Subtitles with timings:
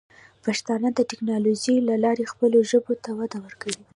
[0.45, 3.83] پښتانه د ټیکنالوجۍ له لارې خپلو ژبو ته وده ورکوي.